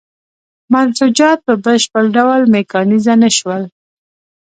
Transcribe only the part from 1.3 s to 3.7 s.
په بشپړ ډول میکانیزه نه شول.